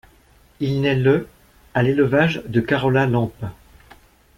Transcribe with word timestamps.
Il 0.59 0.81
naît 0.81 0.95
le 0.95 1.27
à 1.75 1.83
l'élevage 1.83 2.41
de 2.47 2.59
Carola 2.59 3.05
Lampe. 3.05 3.45